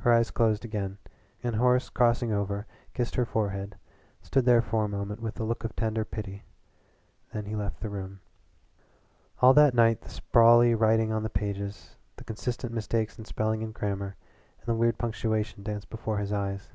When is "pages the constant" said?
11.30-12.74